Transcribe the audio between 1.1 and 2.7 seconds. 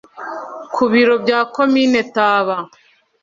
bya komine taba